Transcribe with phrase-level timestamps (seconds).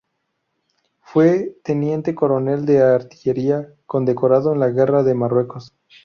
[1.01, 5.75] Fue teniente coronel de artillería, condecorado en la guerra de Marruecos.